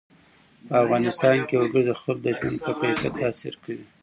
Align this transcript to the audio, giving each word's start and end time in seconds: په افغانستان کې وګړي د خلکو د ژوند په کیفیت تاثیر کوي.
په 0.67 0.73
افغانستان 0.83 1.37
کې 1.47 1.55
وګړي 1.57 1.83
د 1.85 1.91
خلکو 2.01 2.21
د 2.23 2.27
ژوند 2.37 2.57
په 2.65 2.71
کیفیت 2.79 3.13
تاثیر 3.21 3.55
کوي. 3.63 3.85